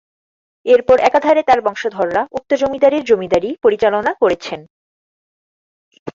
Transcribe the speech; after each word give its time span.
এরপর 0.65 0.97
একাধারে 0.99 1.41
তার 1.43 1.59
বংশধররা 1.61 2.21
উক্ত 2.31 2.51
জমিদারীর 2.61 3.03
জমিদারী 3.03 3.49
পরিচালনা 3.63 4.11
করেছেন। 4.21 4.59